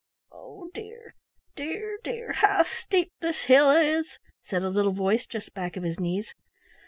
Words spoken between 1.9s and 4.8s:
dear! How steep this hill is!" said a